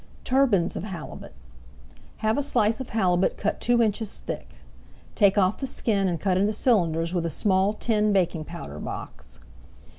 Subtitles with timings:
[0.23, 1.33] TURBANS OF HALIBUT
[2.17, 4.55] Have a slice of halibut cut two inches thick.
[5.13, 9.41] Take off the skin and cut into cylinders with a small tin baking powder box.